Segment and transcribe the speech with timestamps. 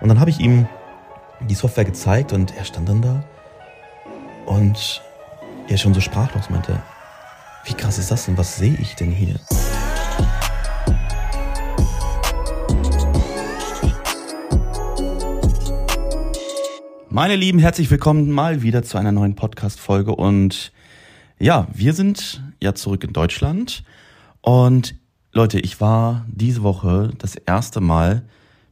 [0.00, 0.66] Und dann habe ich ihm
[1.40, 3.24] die Software gezeigt und er stand dann da
[4.46, 5.02] und
[5.68, 6.82] er schon so sprachlos meinte,
[7.64, 8.36] wie krass ist das denn?
[8.36, 9.36] Was sehe ich denn hier?
[17.08, 20.72] Meine Lieben, herzlich willkommen mal wieder zu einer neuen Podcast-Folge und
[21.38, 23.84] ja, wir sind ja zurück in Deutschland
[24.42, 24.94] und
[25.32, 28.22] Leute, ich war diese Woche das erste Mal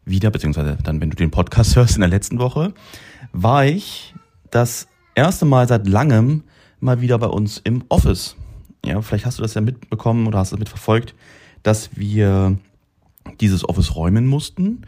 [0.05, 2.73] wieder, beziehungsweise dann, wenn du den Podcast hörst in der letzten Woche,
[3.33, 4.15] war ich
[4.51, 6.45] das erste Mal seit langem
[6.81, 8.37] mal wieder bei uns im Office.
[8.85, 11.15] Ja, vielleicht hast du das ja mitbekommen oder hast es mitverfolgt,
[11.63, 12.59] dass wir
[13.41, 14.83] dieses Office räumen mussten.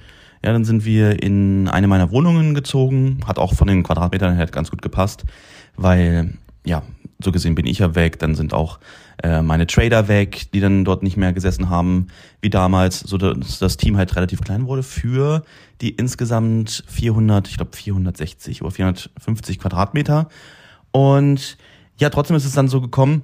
[0.44, 4.46] Ja, dann sind wir in eine meiner Wohnungen gezogen, hat auch von den Quadratmetern her
[4.46, 5.24] ganz gut gepasst,
[5.76, 6.82] weil ja,
[7.22, 8.78] so gesehen bin ich ja weg, dann sind auch
[9.22, 12.08] äh, meine Trader weg, die dann dort nicht mehr gesessen haben,
[12.40, 15.42] wie damals, so dass das Team halt relativ klein wurde für
[15.80, 20.28] die insgesamt 400, ich glaube 460 oder 450 Quadratmeter.
[20.90, 21.56] Und
[21.96, 23.22] ja, trotzdem ist es dann so gekommen,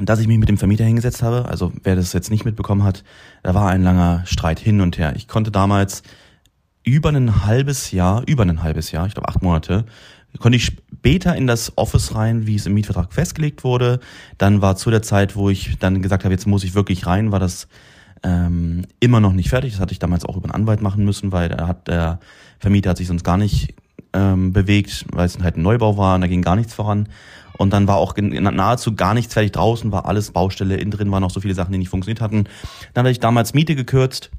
[0.00, 1.46] dass ich mich mit dem Vermieter hingesetzt habe.
[1.46, 3.04] Also wer das jetzt nicht mitbekommen hat,
[3.42, 5.14] da war ein langer Streit hin und her.
[5.16, 6.02] Ich konnte damals
[6.82, 9.86] über ein halbes Jahr, über ein halbes Jahr, ich glaube acht Monate,
[10.38, 14.00] konnte ich später in das Office rein, wie es im Mietvertrag festgelegt wurde.
[14.38, 17.32] Dann war zu der Zeit, wo ich dann gesagt habe, jetzt muss ich wirklich rein,
[17.32, 17.68] war das
[18.22, 19.72] ähm, immer noch nicht fertig.
[19.72, 22.20] Das hatte ich damals auch über einen Anwalt machen müssen, weil der, hat, der
[22.58, 23.74] Vermieter hat sich sonst gar nicht
[24.12, 27.08] ähm, bewegt, weil es halt ein Neubau war und da ging gar nichts voran.
[27.56, 31.20] Und dann war auch nahezu gar nichts fertig draußen, war alles Baustelle, innen drin waren
[31.20, 32.44] noch so viele Sachen, die nicht funktioniert hatten.
[32.94, 34.30] Dann hatte ich damals Miete gekürzt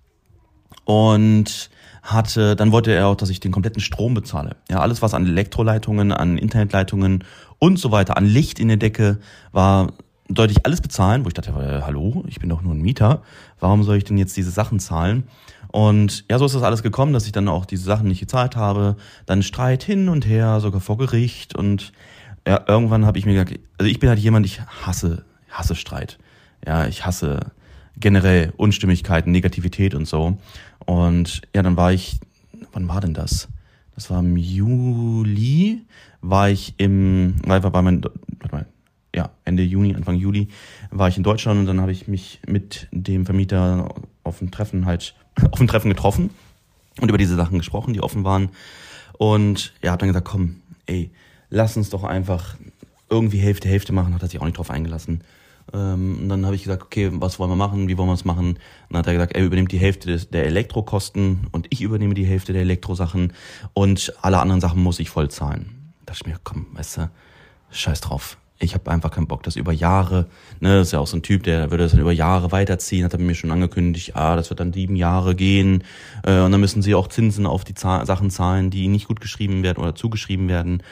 [0.83, 1.69] und
[2.05, 4.55] hatte, dann wollte er auch, dass ich den kompletten Strom bezahle.
[4.69, 7.23] Ja, alles was an Elektroleitungen, an Internetleitungen
[7.59, 9.17] und so weiter, an Licht in der Decke
[9.51, 9.93] war,
[10.29, 13.21] deutlich alles bezahlen, wo ich dachte, äh, hallo, ich bin doch nur ein Mieter,
[13.59, 15.23] warum soll ich denn jetzt diese Sachen zahlen?
[15.71, 18.55] Und ja, so ist das alles gekommen, dass ich dann auch diese Sachen nicht gezahlt
[18.55, 21.91] habe, dann Streit hin und her, sogar vor Gericht und
[22.47, 26.19] ja, irgendwann habe ich mir gesagt, also ich bin halt jemand, ich hasse, hasse Streit.
[26.65, 27.51] Ja, ich hasse
[27.97, 30.37] generell Unstimmigkeiten, Negativität und so.
[30.85, 32.19] Und ja, dann war ich,
[32.71, 33.47] wann war denn das?
[33.95, 35.81] Das war im Juli,
[36.21, 38.65] war ich im, war, war mein, warte mal,
[39.15, 40.49] ja, Ende Juni, Anfang Juli
[40.91, 44.85] war ich in Deutschland und dann habe ich mich mit dem Vermieter auf ein Treffen
[44.85, 45.15] halt,
[45.51, 46.31] auf ein Treffen getroffen
[46.99, 48.49] und über diese Sachen gesprochen, die offen waren.
[49.13, 51.11] Und er hat dann gesagt, komm, ey,
[51.49, 52.57] lass uns doch einfach
[53.09, 55.21] irgendwie Hälfte, Hälfte machen, hat er sich auch nicht drauf eingelassen.
[55.73, 58.25] Ähm, und dann habe ich gesagt, okay, was wollen wir machen, wie wollen wir es
[58.25, 58.59] machen?
[58.89, 62.25] Dann hat er gesagt, er übernimmt die Hälfte des, der Elektrokosten und ich übernehme die
[62.25, 63.33] Hälfte der Elektrosachen
[63.73, 65.93] und alle anderen Sachen muss ich voll zahlen.
[66.05, 67.09] Da dachte ich mir, komm, weißt du,
[67.71, 68.37] scheiß drauf.
[68.57, 70.27] Ich habe einfach keinen Bock, das über Jahre,
[70.61, 73.03] ne, das ist ja auch so ein Typ, der würde das dann über Jahre weiterziehen,
[73.03, 75.83] hat er mir schon angekündigt, ah, das wird dann sieben Jahre gehen
[76.23, 79.19] äh, und dann müssen sie auch Zinsen auf die Zahl, Sachen zahlen, die nicht gut
[79.19, 80.83] geschrieben werden oder zugeschrieben werden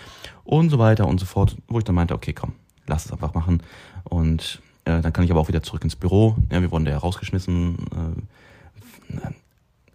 [0.44, 2.52] und so weiter und so fort, wo ich dann meinte, okay, komm,
[2.88, 3.64] lass es einfach machen
[4.04, 6.36] und äh, dann kann ich aber auch wieder zurück ins Büro.
[6.52, 7.78] Ja, wir wurden da rausgeschmissen.
[7.92, 9.20] Äh,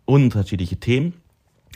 [0.04, 1.12] unterschiedliche Themen.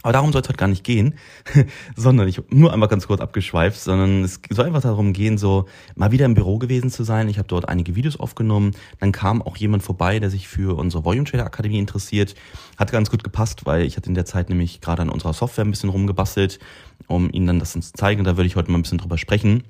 [0.05, 1.15] Aber darum soll es heute gar nicht gehen,
[1.97, 6.11] sondern ich nur einmal ganz kurz abgeschweift, sondern es soll einfach darum gehen, so mal
[6.11, 7.29] wieder im Büro gewesen zu sein.
[7.29, 8.73] Ich habe dort einige Videos aufgenommen.
[8.99, 12.35] Dann kam auch jemand vorbei, der sich für unsere Volume Trader Akademie interessiert.
[12.79, 15.65] Hat ganz gut gepasst, weil ich hatte in der Zeit nämlich gerade an unserer Software
[15.65, 16.59] ein bisschen rumgebastelt,
[17.07, 18.25] um Ihnen dann das zu zeigen.
[18.25, 19.63] Da würde ich heute mal ein bisschen drüber sprechen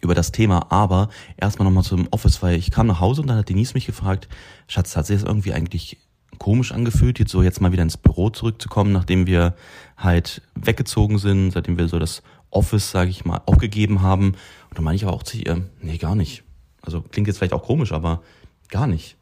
[0.00, 3.38] über das Thema, aber erstmal nochmal zum Office, weil ich kam nach Hause und dann
[3.38, 4.28] hat Denise mich gefragt,
[4.66, 5.98] Schatz, hat sich das irgendwie eigentlich
[6.38, 9.54] komisch angefühlt, jetzt so jetzt mal wieder ins Büro zurückzukommen, nachdem wir
[9.96, 14.28] halt weggezogen sind, seitdem wir so das Office, sage ich mal, aufgegeben haben.
[14.68, 16.44] Und dann meine ich aber auch zu ihr, nee, gar nicht.
[16.82, 18.22] Also klingt jetzt vielleicht auch komisch, aber
[18.68, 19.16] gar nicht.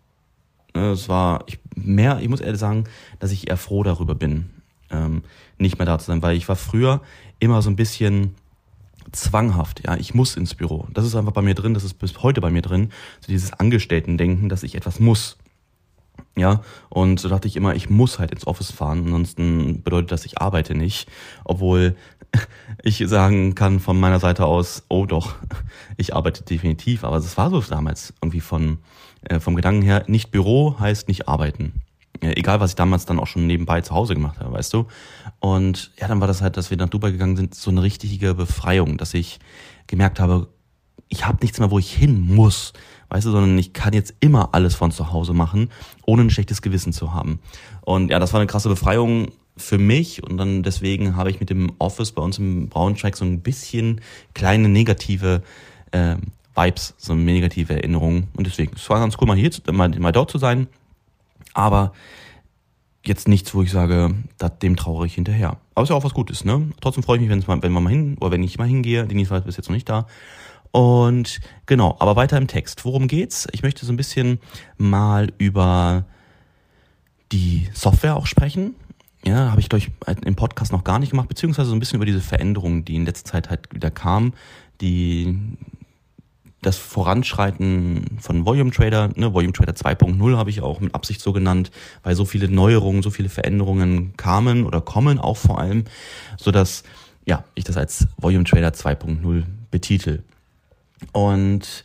[0.74, 2.84] Ne, es war ich mehr, ich muss ehrlich sagen,
[3.18, 4.50] dass ich eher froh darüber bin,
[4.90, 5.22] ähm,
[5.58, 7.00] nicht mehr da zu sein, weil ich war früher
[7.38, 8.34] immer so ein bisschen
[9.12, 10.86] zwanghaft, ja, ich muss ins Büro.
[10.92, 12.90] Das ist einfach bei mir drin, das ist bis heute bei mir drin,
[13.20, 15.36] so dieses Angestellten-Denken, dass ich etwas muss.
[16.38, 20.26] Ja, und so dachte ich immer, ich muss halt ins Office fahren, ansonsten bedeutet das,
[20.26, 21.08] ich arbeite nicht.
[21.44, 21.96] Obwohl
[22.82, 25.34] ich sagen kann von meiner Seite aus, oh doch,
[25.96, 28.78] ich arbeite definitiv, aber es war so damals irgendwie von,
[29.22, 31.72] äh, vom Gedanken her, nicht Büro heißt nicht arbeiten.
[32.20, 34.86] Egal, was ich damals dann auch schon nebenbei zu Hause gemacht habe, weißt du.
[35.40, 38.34] Und ja, dann war das halt, dass wir nach Dubai gegangen sind, so eine richtige
[38.34, 39.38] Befreiung, dass ich
[39.86, 40.48] gemerkt habe,
[41.08, 42.72] ich habe nichts mehr, wo ich hin muss,
[43.08, 45.70] weißt du, sondern ich kann jetzt immer alles von zu Hause machen,
[46.04, 47.38] ohne ein schlechtes Gewissen zu haben.
[47.82, 51.48] Und ja, das war eine krasse Befreiung für mich und dann deswegen habe ich mit
[51.48, 54.00] dem Office bei uns im Braunschweig so ein bisschen
[54.34, 55.42] kleine negative
[55.92, 56.16] äh,
[56.54, 60.30] Vibes, so negative Erinnerung und deswegen, es war ganz cool, mal hier, mal, mal dort
[60.30, 60.66] zu sein,
[61.54, 61.92] aber
[63.04, 64.14] jetzt nichts, wo ich sage,
[64.62, 65.58] dem traure ich hinterher.
[65.74, 66.70] Aber ist ja auch was Gutes, ne?
[66.80, 69.06] Trotzdem freue ich mich, wenn, wenn man mal hin, oder wenn ich mal hingehe.
[69.06, 70.06] Denise war bis jetzt noch nicht da.
[70.72, 72.84] Und genau, aber weiter im Text.
[72.84, 73.46] Worum geht's?
[73.52, 74.40] Ich möchte so ein bisschen
[74.76, 76.04] mal über
[77.32, 78.74] die Software auch sprechen.
[79.24, 79.90] Ja, habe ich durch
[80.24, 83.06] im Podcast noch gar nicht gemacht, beziehungsweise so ein bisschen über diese Veränderungen, die in
[83.06, 84.34] letzter Zeit halt wieder kamen,
[84.80, 85.38] die
[86.62, 91.32] das Voranschreiten von Volume Trader, ne, Volume Trader 2.0 habe ich auch mit Absicht so
[91.32, 91.70] genannt,
[92.02, 95.84] weil so viele Neuerungen, so viele Veränderungen kamen oder kommen auch vor allem,
[96.36, 96.82] so dass
[97.24, 100.22] ja, ich das als Volume Trader 2.0 betitel.
[101.12, 101.84] Und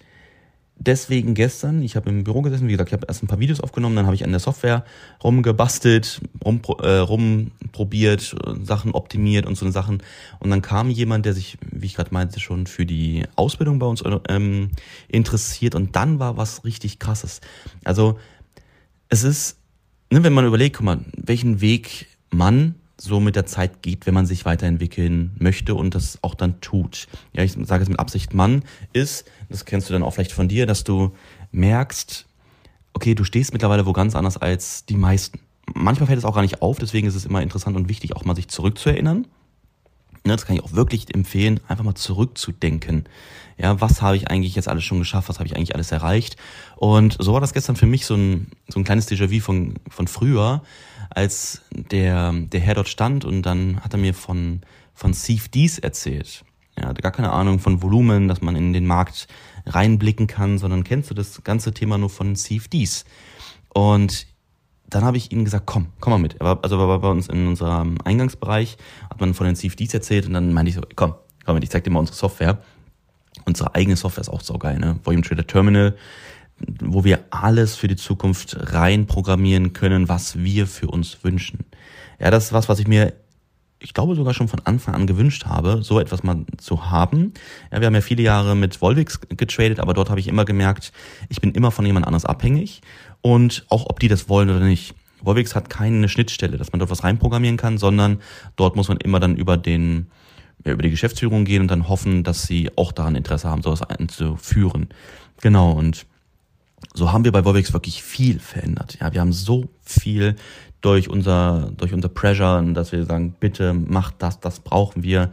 [0.86, 3.62] deswegen gestern, ich habe im Büro gesessen, wie gesagt, ich habe erst ein paar Videos
[3.62, 4.84] aufgenommen, dann habe ich an der Software
[5.24, 10.02] rumgebastelt, rum, äh, rumprobiert, Sachen optimiert und so Sachen.
[10.40, 13.86] Und dann kam jemand, der sich, wie ich gerade meinte, schon für die Ausbildung bei
[13.86, 14.72] uns ähm,
[15.08, 15.76] interessiert.
[15.76, 17.42] Und dann war was richtig krasses.
[17.84, 18.18] Also
[19.10, 19.58] es ist,
[20.10, 24.14] ne, wenn man überlegt, guck mal, welchen Weg man so mit der Zeit geht, wenn
[24.14, 27.08] man sich weiterentwickeln möchte und das auch dann tut.
[27.34, 28.64] Ja, ich sage es mit Absicht Mann,
[28.94, 31.12] ist, das kennst du dann auch vielleicht von dir, dass du
[31.52, 32.28] merkst,
[32.94, 35.40] okay, du stehst mittlerweile wo ganz anders als die meisten.
[35.74, 38.26] Manchmal fällt es auch gar nicht auf, deswegen ist es immer interessant und wichtig, auch
[38.26, 39.26] mal sich zurückzuerinnern.
[40.26, 43.06] Ja, das kann ich auch wirklich empfehlen, einfach mal zurückzudenken.
[43.58, 45.30] Ja, was habe ich eigentlich jetzt alles schon geschafft?
[45.30, 46.38] Was habe ich eigentlich alles erreicht?
[46.76, 50.08] Und so war das gestern für mich so ein, so ein kleines Déjà-vu von, von
[50.08, 50.62] früher,
[51.10, 54.62] als der, der Herr dort stand und dann hat er mir von,
[54.94, 56.46] von CFDs erzählt.
[56.76, 59.28] Er hatte gar keine Ahnung von Volumen, dass man in den Markt
[59.66, 63.06] reinblicken kann, sondern kennst du das ganze Thema nur von CFDs.
[63.70, 64.28] Und
[64.92, 66.36] dann habe ich ihm gesagt, komm, komm mal mit.
[66.40, 68.78] Er war, also er war bei uns in unserem Eingangsbereich,
[69.10, 71.16] hat man von den CFDs erzählt und dann meinte ich so, komm,
[71.46, 72.60] komm mit, ich zeig dir mal unsere Software.
[73.46, 75.00] Unsere eigene Software ist auch so geil, ne?
[75.04, 75.96] Volume Trader Terminal
[76.82, 81.60] wo wir alles für die Zukunft rein programmieren können, was wir für uns wünschen.
[82.20, 83.14] Ja, das ist was, was ich mir,
[83.80, 87.34] ich glaube sogar schon von Anfang an gewünscht habe, so etwas mal zu haben.
[87.72, 90.92] Ja, wir haben ja viele Jahre mit Volvix getradet, aber dort habe ich immer gemerkt,
[91.30, 92.82] ich bin immer von jemand anders abhängig
[93.22, 94.94] und auch ob die das wollen oder nicht.
[95.22, 98.20] Volvix hat keine Schnittstelle, dass man dort was reinprogrammieren kann, sondern
[98.56, 100.08] dort muss man immer dann über den
[100.64, 104.90] über die Geschäftsführung gehen und dann hoffen, dass sie auch daran Interesse haben, sowas einzuführen.
[105.42, 106.06] Genau, und
[106.94, 108.98] so haben wir bei Volvix wirklich viel verändert.
[109.00, 110.36] Ja, wir haben so viel
[110.82, 115.32] durch unser, durch unser Pressure, dass wir sagen, bitte macht das, das brauchen wir,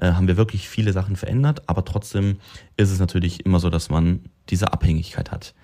[0.00, 2.38] äh, haben wir wirklich viele Sachen verändert, aber trotzdem
[2.76, 4.20] ist es natürlich immer so, dass man
[4.50, 5.54] diese Abhängigkeit hat.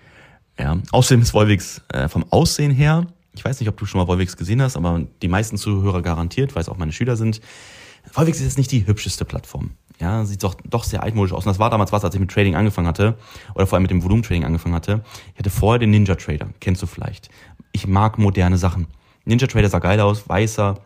[0.58, 4.08] Ja, außerdem ist Volvix äh, vom Aussehen her, ich weiß nicht, ob du schon mal
[4.08, 7.40] Volvix gesehen hast, aber die meisten Zuhörer garantiert, weil es auch meine Schüler sind,
[8.12, 9.72] Volvix ist jetzt nicht die hübscheste Plattform.
[10.00, 11.44] Ja, sieht doch, doch sehr altmodisch aus.
[11.44, 13.16] Und das war damals was, als ich mit Trading angefangen hatte,
[13.54, 15.02] oder vor allem mit dem Volumentrading angefangen hatte.
[15.32, 17.30] Ich hatte vorher den Ninja Trader, kennst du vielleicht.
[17.72, 18.86] Ich mag moderne Sachen.
[19.24, 20.78] Ninja Trader sah geil aus, weißer,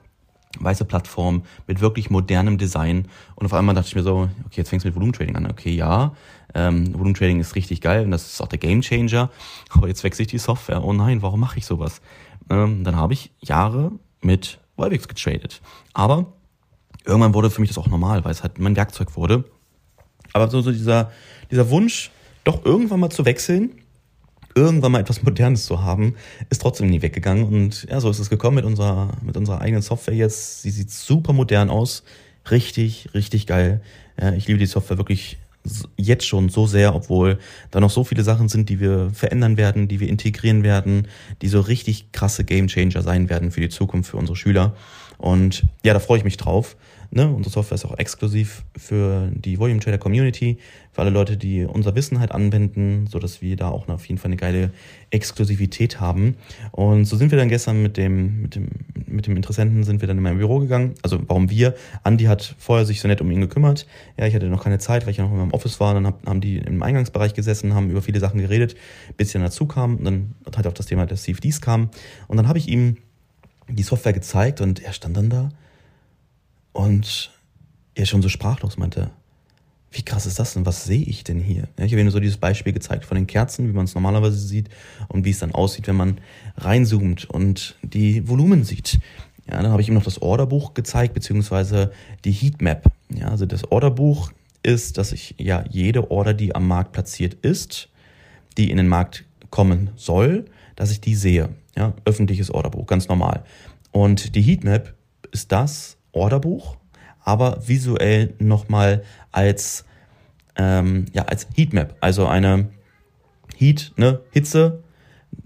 [0.58, 3.06] weiße Plattform mit wirklich modernem Design.
[3.36, 5.50] Und auf einmal dachte ich mir so, okay, jetzt fängst du mit Volumentrading an.
[5.50, 6.14] Okay, ja,
[6.54, 9.30] ähm, Volumentrading ist richtig geil und das ist auch der Game Changer.
[9.70, 10.84] Aber jetzt wechsle ich die Software.
[10.84, 12.00] Oh nein, warum mache ich sowas?
[12.50, 15.60] Ähm, dann habe ich Jahre mit Volvix getradet.
[15.92, 16.32] Aber
[17.04, 19.44] irgendwann wurde für mich das auch normal, weil es halt mein Werkzeug wurde.
[20.32, 21.12] Aber so, so dieser,
[21.50, 22.10] dieser Wunsch,
[22.44, 23.79] doch irgendwann mal zu wechseln,
[24.54, 26.14] irgendwann mal etwas Modernes zu haben,
[26.48, 27.44] ist trotzdem nie weggegangen.
[27.44, 30.62] Und ja, so ist es gekommen mit unserer, mit unserer eigenen Software jetzt.
[30.62, 32.02] Sie sieht super modern aus.
[32.50, 33.80] Richtig, richtig geil.
[34.36, 35.38] Ich liebe die Software wirklich
[35.96, 37.38] jetzt schon so sehr, obwohl
[37.70, 41.06] da noch so viele Sachen sind, die wir verändern werden, die wir integrieren werden,
[41.42, 44.74] die so richtig krasse Gamechanger sein werden für die Zukunft, für unsere Schüler.
[45.18, 46.76] Und ja, da freue ich mich drauf.
[47.12, 47.28] Ne?
[47.28, 50.58] Unsere Software ist auch exklusiv für die Volume Trader Community,
[50.92, 54.18] für alle Leute, die unser Wissen halt anwenden, so dass wir da auch auf jeden
[54.20, 54.70] Fall eine geile
[55.10, 56.36] Exklusivität haben.
[56.70, 58.68] Und so sind wir dann gestern mit dem, mit dem,
[59.06, 60.94] mit dem Interessenten sind wir dann in mein Büro gegangen.
[61.02, 61.74] Also warum wir?
[62.04, 63.88] Andi hat vorher sich so nett um ihn gekümmert.
[64.16, 65.94] Ja, ich hatte noch keine Zeit, weil ich ja noch in meinem Office war.
[65.94, 68.76] Dann haben die im Eingangsbereich gesessen, haben über viele Sachen geredet,
[69.16, 69.96] bis dann dazu kam.
[69.96, 71.90] Und dann halt auch das Thema des CFDs kam.
[72.28, 72.98] Und dann habe ich ihm
[73.68, 75.50] die Software gezeigt und er stand dann da
[76.72, 77.30] und
[77.94, 79.10] er schon so sprachlos meinte,
[79.92, 80.66] wie krass ist das denn?
[80.66, 81.68] Was sehe ich denn hier?
[81.78, 84.38] Ja, ich habe ihm so dieses Beispiel gezeigt von den Kerzen, wie man es normalerweise
[84.38, 84.68] sieht
[85.08, 86.20] und wie es dann aussieht, wenn man
[86.56, 89.00] reinzoomt und die Volumen sieht.
[89.48, 91.92] Ja, dann habe ich ihm noch das Orderbuch gezeigt, beziehungsweise
[92.24, 92.84] die Heatmap.
[93.12, 94.30] Ja, also das Orderbuch
[94.62, 97.88] ist, dass ich ja jede Order, die am Markt platziert ist,
[98.56, 100.44] die in den Markt kommen soll,
[100.76, 101.48] dass ich die sehe.
[101.76, 103.42] Ja, öffentliches Orderbuch, ganz normal.
[103.90, 104.94] Und die Heatmap
[105.32, 106.76] ist das Orderbuch,
[107.22, 109.02] aber visuell nochmal
[109.32, 109.84] als,
[110.56, 112.68] ähm, ja, als Heatmap, also eine
[113.56, 114.82] Heat, ne, Hitze,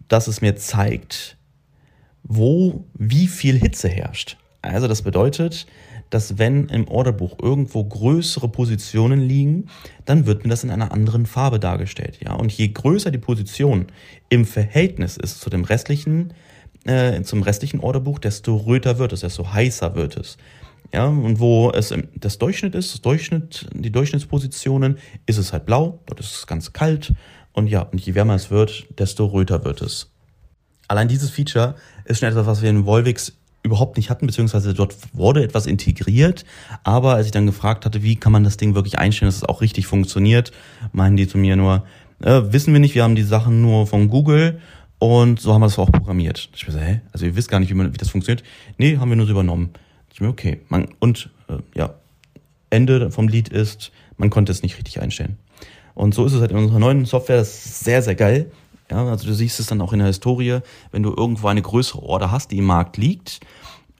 [0.09, 1.37] dass es mir zeigt,
[2.23, 4.37] wo wie viel Hitze herrscht.
[4.63, 5.67] Also das bedeutet,
[6.11, 9.67] dass wenn im Orderbuch irgendwo größere Positionen liegen,
[10.05, 12.19] dann wird mir das in einer anderen Farbe dargestellt.
[12.23, 12.35] Ja?
[12.35, 13.87] Und je größer die Position
[14.29, 16.33] im Verhältnis ist zu dem restlichen,
[16.85, 20.37] äh, zum restlichen Orderbuch, desto röter wird es, desto heißer wird es.
[20.93, 26.01] Ja, und wo es das Durchschnitt ist, das Durchschnitt, die Durchschnittspositionen, ist es halt blau,
[26.07, 27.13] dort ist es ganz kalt.
[27.53, 30.13] Und ja, und je wärmer es wird, desto röter wird es.
[30.87, 31.75] Allein dieses Feature
[32.05, 36.45] ist schon etwas, was wir in Volvix überhaupt nicht hatten, beziehungsweise dort wurde etwas integriert.
[36.85, 39.45] Aber als ich dann gefragt hatte, wie kann man das Ding wirklich einstellen, dass es
[39.45, 40.53] auch richtig funktioniert,
[40.93, 41.85] meinen die zu mir nur,
[42.23, 44.61] äh, wissen wir nicht, wir haben die Sachen nur von Google
[45.05, 46.49] und so haben wir das auch programmiert.
[46.55, 47.03] Ich mir so, hä?
[47.13, 48.43] Also ihr wisst gar nicht, wie, man, wie das funktioniert?
[48.79, 49.69] Nee, haben wir nur so übernommen.
[50.11, 50.63] Ich mir, okay.
[50.71, 51.93] Man, und äh, ja,
[52.71, 55.37] Ende vom Lied ist, man konnte es nicht richtig einstellen.
[55.93, 58.51] Und so ist es halt in unserer neuen Software, das ist sehr, sehr geil.
[58.91, 62.03] Ja, also du siehst es dann auch in der Historie, wenn du irgendwo eine größere
[62.03, 63.41] Order hast, die im Markt liegt.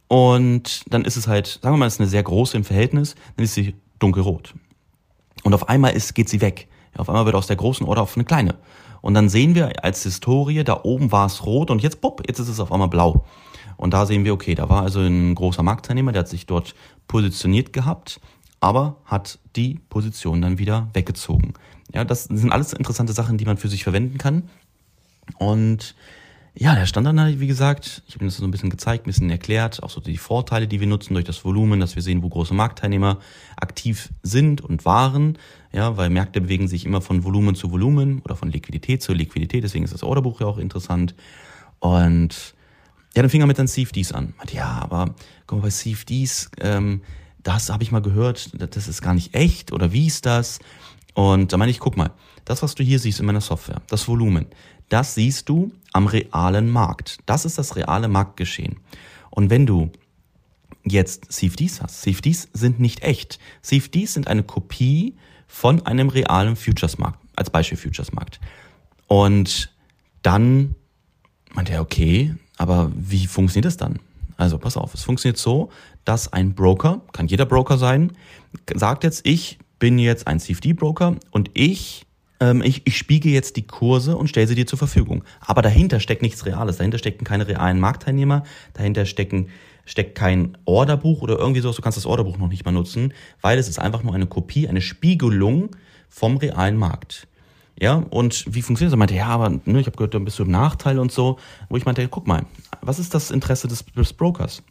[0.09, 3.15] Und dann ist es halt, sagen wir mal, es ist eine sehr große im Verhältnis,
[3.37, 4.55] dann ist sie dunkelrot.
[5.43, 6.67] Und auf einmal ist, geht sie weg.
[6.95, 8.55] Ja, auf einmal wird aus der großen Order auf eine kleine.
[9.05, 12.39] Und dann sehen wir als Historie, da oben war es rot und jetzt, bupp, jetzt
[12.39, 13.27] ist es auf einmal blau.
[13.77, 16.75] Und da sehen wir, okay, da war also ein großer Marktteilnehmer, der hat sich dort
[17.07, 18.19] positioniert gehabt,
[18.61, 21.53] aber hat die Position dann wieder weggezogen.
[21.93, 24.49] Ja, das sind alles interessante Sachen, die man für sich verwenden kann.
[25.37, 25.95] Und
[26.57, 29.05] ja, der stand dann halt, wie gesagt, ich habe Ihnen das so ein bisschen gezeigt,
[29.05, 32.03] ein bisschen erklärt, auch so die Vorteile, die wir nutzen durch das Volumen, dass wir
[32.03, 33.19] sehen, wo große Marktteilnehmer
[33.57, 35.37] aktiv sind und waren.
[35.73, 39.65] Ja, weil Märkte bewegen sich immer von Volumen zu Volumen oder von Liquidität zu Liquidität,
[39.65, 41.17] deswegen ist das Orderbuch ja auch interessant.
[41.81, 42.55] Und
[43.17, 44.35] ja, dann fing er mit den CFDs an.
[44.53, 45.17] Ja, aber
[45.49, 47.03] guck mal, bei CFDs, ähm,
[47.43, 50.61] das habe ich mal gehört, das ist gar nicht echt oder wie ist das?
[51.15, 52.11] Und da meine ich, guck mal,
[52.45, 54.47] das, was du hier siehst in meiner Software, das Volumen,
[54.89, 57.19] das siehst du am realen Markt.
[57.27, 58.77] Das ist das reale Marktgeschehen.
[59.31, 59.91] Und wenn du
[60.85, 63.39] jetzt CFDs hast, CFDs sind nicht echt.
[63.63, 68.41] CFDs sind eine Kopie von einem realen Futures-Markt, als Beispiel Futures-Markt.
[69.07, 69.73] Und
[70.23, 70.75] dann
[71.53, 74.01] meinte er, okay, aber wie funktioniert das dann?
[74.37, 75.71] Also pass auf, es funktioniert so,
[76.05, 78.13] dass ein Broker, kann jeder Broker sein,
[78.75, 82.04] sagt jetzt, ich bin jetzt ein CFD-Broker und ich
[82.41, 85.25] ähm, ich, ich spiegel jetzt die Kurse und stelle sie dir zur Verfügung.
[85.41, 89.49] Aber dahinter steckt nichts Reales, dahinter stecken keine realen Marktteilnehmer, dahinter stecken
[89.87, 91.77] steckt kein Orderbuch oder irgendwie sowas.
[91.77, 94.69] Du kannst das Orderbuch noch nicht mal nutzen, weil es ist einfach nur eine Kopie,
[94.69, 95.71] eine Spiegelung
[96.09, 97.27] vom realen Markt.
[97.81, 98.97] Ja, und wie funktioniert das?
[98.97, 101.39] Er meinte, ja, aber ne, ich habe gehört, dann bist du im Nachteil und so.
[101.69, 102.47] Wo ich meinte, guck mal,
[102.81, 104.63] was ist das Interesse des, des Brokers?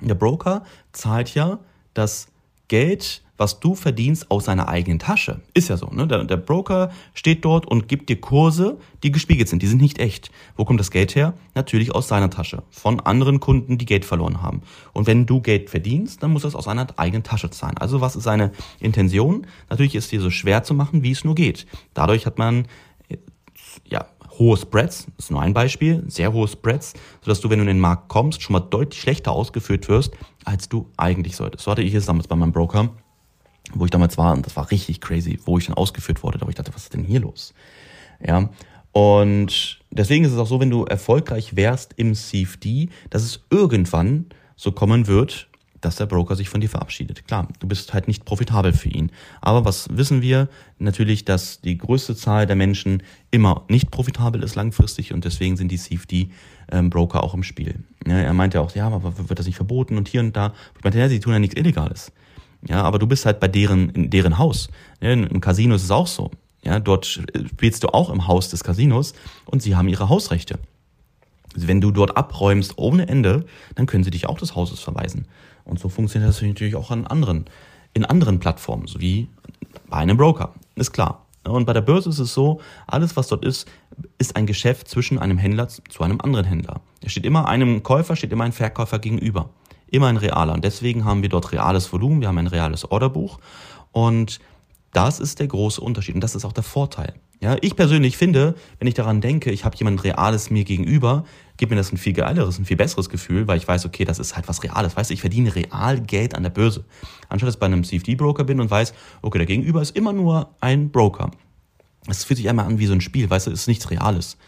[0.00, 1.58] Der Broker zahlt ja
[1.92, 2.28] das
[2.68, 5.40] Geld was du verdienst aus seiner eigenen Tasche.
[5.54, 6.06] Ist ja so, ne?
[6.06, 9.62] Der, der, Broker steht dort und gibt dir Kurse, die gespiegelt sind.
[9.62, 10.30] Die sind nicht echt.
[10.56, 11.34] Wo kommt das Geld her?
[11.54, 12.62] Natürlich aus seiner Tasche.
[12.70, 14.62] Von anderen Kunden, die Geld verloren haben.
[14.92, 17.76] Und wenn du Geld verdienst, dann muss das aus seiner eigenen Tasche zahlen.
[17.78, 19.46] Also was ist seine Intention?
[19.68, 21.66] Natürlich ist dir so schwer zu machen, wie es nur geht.
[21.94, 22.66] Dadurch hat man,
[23.84, 24.06] ja,
[24.38, 27.68] hohe Spreads, das ist nur ein Beispiel, sehr hohe Spreads, sodass du, wenn du in
[27.68, 30.12] den Markt kommst, schon mal deutlich schlechter ausgeführt wirst,
[30.44, 31.64] als du eigentlich solltest.
[31.64, 32.90] So hatte ich es damals bei meinem Broker
[33.74, 36.50] wo ich damals war, und das war richtig crazy, wo ich dann ausgeführt wurde, aber
[36.50, 37.54] ich dachte, was ist denn hier los?
[38.24, 38.48] Ja,
[38.92, 44.26] und deswegen ist es auch so, wenn du erfolgreich wärst im CFD, dass es irgendwann
[44.56, 45.48] so kommen wird,
[45.80, 47.26] dass der Broker sich von dir verabschiedet.
[47.26, 49.12] Klar, du bist halt nicht profitabel für ihn.
[49.40, 50.48] Aber was wissen wir?
[50.78, 55.70] Natürlich, dass die größte Zahl der Menschen immer nicht profitabel ist langfristig und deswegen sind
[55.70, 57.84] die CFD-Broker ähm, auch im Spiel.
[58.04, 60.54] Er meinte auch, ja, aber wird das nicht verboten und hier und da.
[60.78, 62.12] Ich meinte, ja, sie tun ja nichts Illegales.
[62.66, 64.68] Ja, aber du bist halt bei deren, in deren Haus.
[65.00, 66.30] Im Casino ist es auch so.
[66.64, 70.58] Ja, dort spielst du auch im Haus des Casinos und sie haben ihre Hausrechte.
[71.54, 73.46] Wenn du dort abräumst ohne Ende,
[73.76, 75.26] dann können sie dich auch des Hauses verweisen.
[75.64, 77.46] Und so funktioniert das natürlich auch an anderen,
[77.94, 79.28] in anderen Plattformen, so wie
[79.88, 80.54] bei einem Broker.
[80.74, 81.24] Ist klar.
[81.44, 83.68] Und bei der Börse ist es so, alles was dort ist,
[84.18, 86.80] ist ein Geschäft zwischen einem Händler zu einem anderen Händler.
[87.00, 89.50] Es steht immer einem Käufer, steht immer ein Verkäufer gegenüber
[89.90, 90.52] immer ein realer.
[90.52, 93.38] Und deswegen haben wir dort reales Volumen, wir haben ein reales Orderbuch.
[93.92, 94.40] Und
[94.92, 96.14] das ist der große Unterschied.
[96.14, 97.14] Und das ist auch der Vorteil.
[97.40, 101.24] Ja, ich persönlich finde, wenn ich daran denke, ich habe jemand Reales mir gegenüber,
[101.58, 104.18] gibt mir das ein viel geileres, ein viel besseres Gefühl, weil ich weiß, okay, das
[104.18, 104.96] ist halt was Reales.
[104.96, 106.84] Weißt du, ich verdiene real Geld an der Börse.
[107.28, 110.54] Anstatt dass ich bei einem CFD-Broker bin und weiß, okay, der Gegenüber ist immer nur
[110.60, 111.30] ein Broker.
[112.08, 114.38] Es fühlt sich einmal an wie so ein Spiel, weißt du, es ist nichts Reales.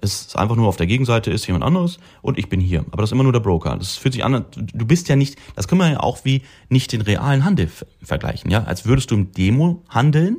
[0.00, 2.80] Es ist einfach nur auf der Gegenseite ist jemand anderes und ich bin hier.
[2.90, 3.76] Aber das ist immer nur der Broker.
[3.76, 6.92] Das fühlt sich an, du bist ja nicht, das können wir ja auch wie nicht
[6.92, 7.70] den realen Handel
[8.02, 8.64] vergleichen, ja?
[8.64, 10.38] Als würdest du im Demo handeln,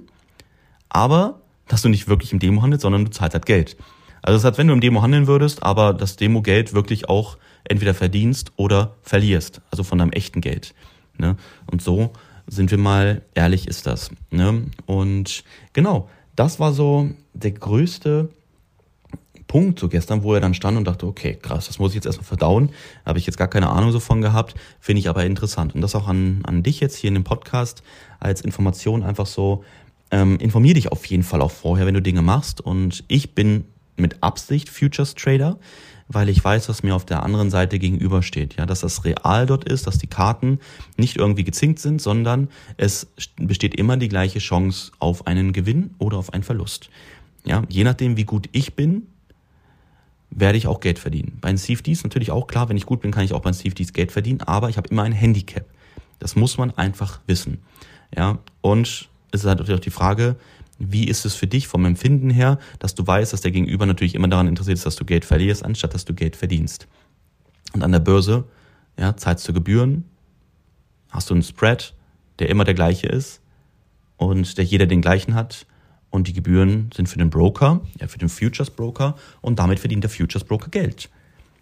[0.89, 3.77] aber dass du nicht wirklich im Demo handelst, sondern du zahlst halt Geld.
[4.21, 7.37] Also es ist, als wenn du im Demo handeln würdest, aber das Demo-Geld wirklich auch
[7.63, 10.73] entweder verdienst oder verlierst, also von deinem echten Geld.
[11.17, 11.37] Ne?
[11.71, 12.11] Und so
[12.47, 14.11] sind wir mal ehrlich, ist das.
[14.29, 14.65] Ne?
[14.85, 18.29] Und genau, das war so der größte
[19.51, 22.05] Punkt so gestern, wo er dann stand und dachte, okay, krass, das muss ich jetzt
[22.05, 22.69] erstmal verdauen.
[23.05, 25.75] Habe ich jetzt gar keine Ahnung so von gehabt, finde ich aber interessant.
[25.75, 27.83] Und das auch an, an dich jetzt hier in dem Podcast
[28.21, 29.65] als Information einfach so,
[30.09, 32.61] ähm, informier dich auf jeden Fall auch vorher, wenn du Dinge machst.
[32.61, 33.65] Und ich bin
[33.97, 35.59] mit Absicht Futures Trader
[36.13, 38.55] weil ich weiß, was mir auf der anderen Seite gegenübersteht.
[38.57, 40.59] Ja, dass das real dort ist, dass die Karten
[40.97, 46.17] nicht irgendwie gezinkt sind, sondern es besteht immer die gleiche Chance auf einen Gewinn oder
[46.17, 46.89] auf einen Verlust.
[47.45, 49.07] Ja, je nachdem, wie gut ich bin,
[50.31, 51.37] werde ich auch Geld verdienen.
[51.41, 53.57] Bei den CFDs natürlich auch klar, wenn ich gut bin, kann ich auch bei den
[53.57, 55.65] CFDs Geld verdienen, aber ich habe immer ein Handicap.
[56.19, 57.59] Das muss man einfach wissen.
[58.15, 60.37] Ja, und es ist halt auch die Frage,
[60.79, 64.15] wie ist es für dich vom Empfinden her, dass du weißt, dass der Gegenüber natürlich
[64.15, 66.87] immer daran interessiert ist, dass du Geld verlierst, anstatt dass du Geld verdienst.
[67.73, 68.45] Und an der Börse,
[68.97, 70.05] ja, zahlst du Gebühren,
[71.09, 71.93] hast du einen Spread,
[72.39, 73.41] der immer der gleiche ist
[74.17, 75.67] und der jeder den gleichen hat.
[76.11, 80.03] Und die Gebühren sind für den Broker, ja, für den Futures Broker und damit verdient
[80.03, 81.09] der Futures Broker Geld.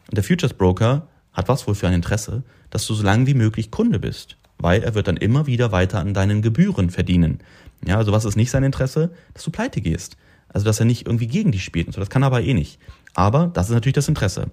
[0.10, 3.36] Und der Futures Broker hat was wohl für ein Interesse, dass du so lange wie
[3.36, 7.39] möglich Kunde bist, weil er wird dann immer wieder weiter an deinen Gebühren verdienen.
[7.86, 9.12] Ja, also was ist nicht sein Interesse?
[9.34, 10.18] Dass du pleite gehst.
[10.50, 12.00] Also, dass er nicht irgendwie gegen dich spielt und so.
[12.00, 12.79] Das kann er aber eh nicht.
[13.13, 14.48] Aber das ist natürlich das Interesse.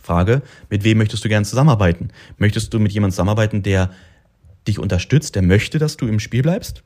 [0.00, 2.08] Frage, mit wem möchtest du gerne zusammenarbeiten?
[2.38, 3.90] Möchtest du mit jemandem zusammenarbeiten, der
[4.66, 6.82] dich unterstützt, der möchte, dass du im Spiel bleibst?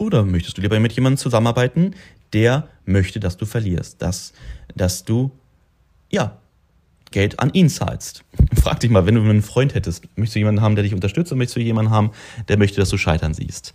[0.00, 1.94] Oder möchtest du lieber mit jemandem zusammenarbeiten,
[2.32, 4.32] der möchte, dass du verlierst, dass,
[4.74, 5.30] dass du,
[6.10, 6.38] ja,
[7.10, 8.24] Geld an ihn zahlst.
[8.62, 11.30] Frag dich mal, wenn du einen Freund hättest, möchtest du jemanden haben, der dich unterstützt,
[11.32, 12.12] oder möchtest du jemanden haben,
[12.48, 13.74] der möchte, dass du scheitern siehst?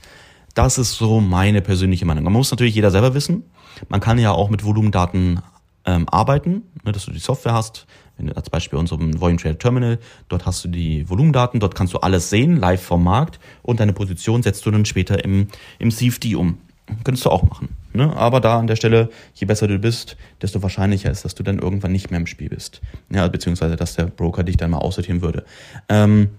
[0.56, 2.24] Das ist so meine persönliche Meinung.
[2.24, 3.44] Man muss natürlich jeder selber wissen.
[3.90, 5.42] Man kann ja auch mit Volumendaten
[5.86, 7.86] ähm, arbeiten, ne, dass du die Software hast.
[8.18, 11.94] Wenn du als Beispiel unserem Volume Trader Terminal, dort hast du die Volumendaten, dort kannst
[11.94, 15.48] du alles sehen, live vom Markt und deine Position setzt du dann später im,
[15.80, 16.58] im CFD um.
[17.04, 17.70] Könntest du auch machen.
[17.94, 18.16] Ne?
[18.16, 21.58] Aber da an der Stelle, je besser du bist, desto wahrscheinlicher ist, dass du dann
[21.58, 22.82] irgendwann nicht mehr im Spiel bist.
[23.10, 25.46] Ja, beziehungsweise, dass der Broker dich dann mal aussortieren würde.
[25.90, 26.30] Ähm,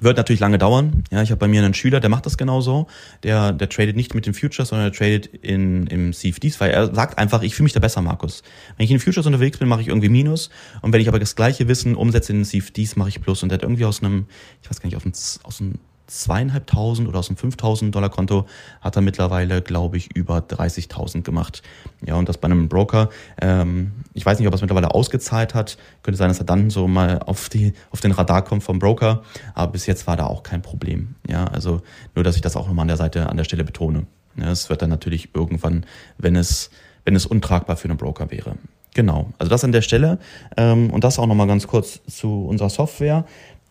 [0.00, 1.04] wird natürlich lange dauern.
[1.10, 2.86] Ja, ich habe bei mir einen Schüler, der macht das genauso.
[3.22, 6.94] Der, der tradet nicht mit den Futures, sondern der tradet in, im CFDs, weil er
[6.94, 8.42] sagt einfach, ich fühle mich da besser, Markus.
[8.76, 10.50] Wenn ich in Futures unterwegs bin, mache ich irgendwie Minus.
[10.82, 13.42] Und wenn ich aber das gleiche Wissen umsetze in den CFDs, mache ich Plus.
[13.42, 14.26] Und der hat irgendwie aus einem,
[14.62, 18.46] ich weiß gar nicht, aus einem, aus einem zweieinhalbtausend oder aus dem 5000 Dollar Konto
[18.80, 21.62] hat er mittlerweile, glaube ich, über 30.000 gemacht.
[22.04, 23.08] Ja, und das bei einem Broker.
[23.40, 25.78] Ähm, ich weiß nicht, ob er es mittlerweile ausgezahlt hat.
[26.02, 29.22] Könnte sein, dass er dann so mal auf, die, auf den Radar kommt vom Broker.
[29.54, 31.14] Aber bis jetzt war da auch kein Problem.
[31.28, 31.80] Ja, also
[32.14, 34.06] nur, dass ich das auch nochmal an der Seite, an der Stelle betone.
[34.36, 35.86] Ja, es wird dann natürlich irgendwann,
[36.18, 36.70] wenn es,
[37.04, 38.56] wenn es untragbar für einen Broker wäre.
[38.94, 40.18] Genau, also das an der Stelle.
[40.56, 43.24] Ähm, und das auch nochmal ganz kurz zu unserer Software.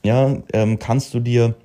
[0.04, 1.56] Ja, ähm, kannst du dir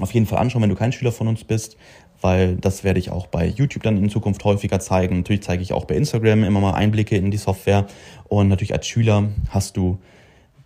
[0.00, 1.76] auf jeden Fall anschauen, wenn du kein Schüler von uns bist,
[2.20, 5.18] weil das werde ich auch bei YouTube dann in Zukunft häufiger zeigen.
[5.18, 7.86] Natürlich zeige ich auch bei Instagram immer mal Einblicke in die Software.
[8.28, 9.98] Und natürlich als Schüler hast du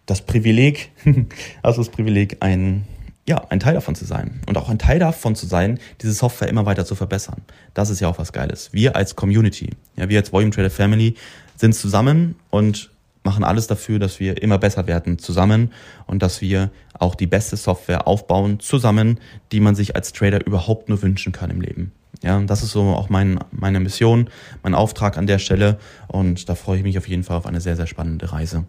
[0.07, 0.91] das Privileg,
[1.63, 2.85] hast das Privileg, ein,
[3.29, 4.41] ja, ein Teil davon zu sein.
[4.47, 7.43] Und auch ein Teil davon zu sein, diese Software immer weiter zu verbessern.
[7.75, 8.73] Das ist ja auch was Geiles.
[8.73, 11.15] Wir als Community, ja, wir als Volume Trader Family
[11.57, 12.92] sind zusammen und
[13.25, 15.73] machen alles dafür, dass wir immer besser werden zusammen
[16.07, 19.21] und dass wir auch die beste Software aufbauen zusammen,
[19.53, 21.93] die man sich als Trader überhaupt nur wünschen kann im Leben.
[22.23, 24.29] Ja, das ist so auch mein, meine Mission,
[24.63, 27.61] mein Auftrag an der Stelle und da freue ich mich auf jeden Fall auf eine
[27.61, 28.65] sehr, sehr spannende Reise.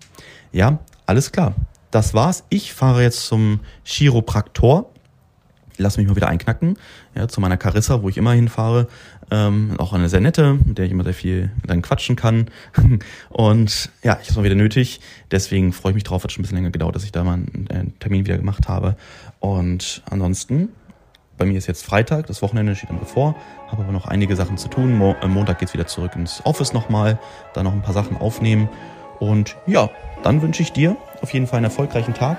[0.51, 1.53] Ja, alles klar.
[1.91, 2.43] Das war's.
[2.49, 4.89] Ich fahre jetzt zum Chiropraktor
[5.77, 6.77] lass mich mal wieder einknacken,
[7.15, 8.87] ja, zu meiner Carissa, wo ich immer hinfahre.
[9.33, 12.51] Ähm, auch eine sehr nette, mit der ich immer sehr viel dann quatschen kann.
[13.29, 14.99] Und ja, ich habe mal wieder nötig.
[15.31, 17.33] Deswegen freue ich mich drauf, hat schon ein bisschen länger gedauert, dass ich da mal
[17.33, 18.95] einen Termin wieder gemacht habe.
[19.39, 20.69] Und ansonsten,
[21.35, 23.35] bei mir ist jetzt Freitag, das Wochenende steht dann bevor,
[23.69, 24.95] habe aber noch einige Sachen zu tun.
[24.95, 27.17] Mo am Montag geht's wieder zurück ins Office nochmal,
[27.55, 28.69] da noch ein paar Sachen aufnehmen.
[29.19, 29.89] Und ja,
[30.21, 32.37] dann wünsche ich dir auf jeden Fall einen erfolgreichen Tag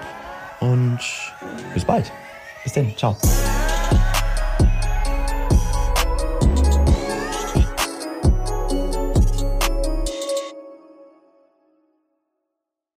[0.61, 1.01] und
[1.75, 2.13] bis bald.
[2.63, 3.17] Bis dann, ciao.